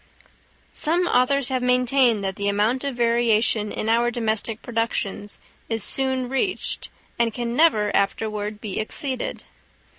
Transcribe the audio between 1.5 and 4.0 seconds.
maintained that the amount of variation in